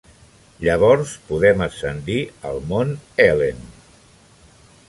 Llavors 0.67 1.11
podem 1.27 1.61
ascendir 1.67 2.17
el 2.53 2.57
Mt. 2.73 3.23
Helen. 3.27 3.65